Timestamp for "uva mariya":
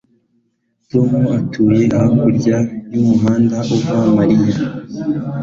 3.75-4.55